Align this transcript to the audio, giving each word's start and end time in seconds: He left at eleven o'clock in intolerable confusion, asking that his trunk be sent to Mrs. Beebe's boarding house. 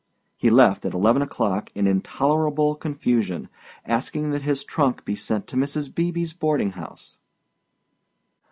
He 0.35 0.49
left 0.49 0.83
at 0.83 0.95
eleven 0.95 1.21
o'clock 1.21 1.69
in 1.75 1.85
intolerable 1.85 2.73
confusion, 2.73 3.49
asking 3.85 4.31
that 4.31 4.41
his 4.41 4.63
trunk 4.63 5.05
be 5.05 5.15
sent 5.15 5.45
to 5.45 5.55
Mrs. 5.55 5.93
Beebe's 5.93 6.33
boarding 6.33 6.71
house. 6.71 7.19